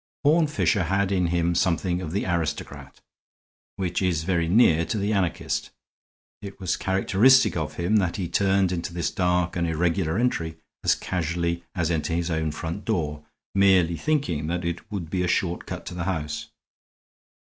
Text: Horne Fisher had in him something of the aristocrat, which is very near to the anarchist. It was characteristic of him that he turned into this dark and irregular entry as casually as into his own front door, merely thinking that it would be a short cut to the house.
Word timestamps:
Horne 0.25 0.47
Fisher 0.47 0.85
had 0.85 1.11
in 1.11 1.27
him 1.27 1.53
something 1.53 2.01
of 2.01 2.11
the 2.11 2.25
aristocrat, 2.25 3.01
which 3.75 4.01
is 4.01 4.23
very 4.23 4.47
near 4.47 4.83
to 4.83 4.97
the 4.97 5.13
anarchist. 5.13 5.69
It 6.41 6.59
was 6.59 6.75
characteristic 6.75 7.55
of 7.55 7.75
him 7.75 7.97
that 7.97 8.15
he 8.15 8.27
turned 8.27 8.71
into 8.71 8.95
this 8.95 9.11
dark 9.11 9.55
and 9.55 9.67
irregular 9.67 10.17
entry 10.17 10.57
as 10.83 10.95
casually 10.95 11.63
as 11.75 11.91
into 11.91 12.13
his 12.13 12.31
own 12.31 12.49
front 12.49 12.83
door, 12.83 13.23
merely 13.53 13.95
thinking 13.95 14.47
that 14.47 14.65
it 14.65 14.91
would 14.91 15.11
be 15.11 15.21
a 15.21 15.27
short 15.27 15.67
cut 15.67 15.85
to 15.85 15.93
the 15.93 16.05
house. 16.05 16.49